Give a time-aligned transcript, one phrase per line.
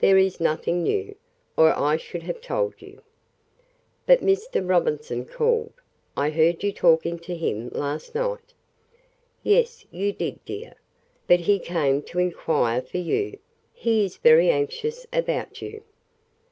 [0.00, 1.14] There is nothing new,
[1.56, 3.00] or I should have told you."
[4.06, 4.68] "But Mr.
[4.68, 5.72] Robinson called
[6.16, 8.54] I heard you talking to him last night."
[9.44, 10.74] "Yes, you did, dear.
[11.28, 13.38] But he came to inquire for you.
[13.72, 15.84] He is very anxious about you."